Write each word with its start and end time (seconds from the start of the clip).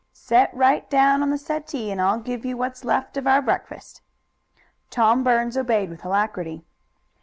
"Set 0.13 0.51
right 0.55 0.89
down 0.89 1.21
on 1.21 1.29
the 1.29 1.37
settee, 1.37 1.91
and 1.91 2.01
I'll 2.01 2.17
give 2.17 2.43
you 2.43 2.57
what's 2.57 2.83
left 2.83 3.17
of 3.17 3.27
our 3.27 3.39
breakfast." 3.39 4.01
Tom 4.89 5.23
Burns 5.23 5.55
obeyed 5.55 5.91
with 5.91 6.03
alacrity. 6.03 6.63